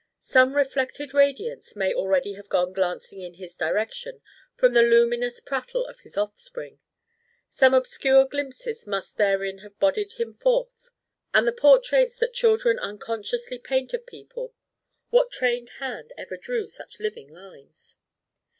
Some 0.19 0.55
reflected 0.55 1.13
radiance 1.13 1.75
may 1.75 1.93
already 1.93 2.33
have 2.33 2.49
gone 2.49 2.73
glancing 2.73 3.21
in 3.21 3.35
his 3.35 3.55
direction 3.55 4.23
from 4.55 4.73
the 4.73 4.81
luminous 4.81 5.39
prattle 5.39 5.85
of 5.85 5.99
his 5.99 6.17
offspring; 6.17 6.81
some 7.49 7.75
obscure 7.75 8.25
glimpses 8.25 8.87
must 8.87 9.17
therein 9.17 9.59
have 9.59 9.77
bodied 9.77 10.13
him 10.13 10.33
forth: 10.33 10.89
and 11.35 11.47
the 11.47 11.51
portraits 11.51 12.15
that 12.15 12.33
children 12.33 12.79
unconsciously 12.79 13.59
paint 13.59 13.93
of 13.93 14.07
people 14.07 14.55
what 15.11 15.29
trained 15.29 15.69
hand 15.77 16.11
ever 16.17 16.35
drew 16.35 16.67
such 16.67 16.99
living 16.99 17.29
lines? 17.29 17.95